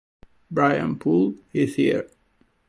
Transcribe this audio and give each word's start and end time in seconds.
Brian 0.49 0.97
Poole 0.97 1.35
Is 1.53 1.75
Here! 1.75 2.09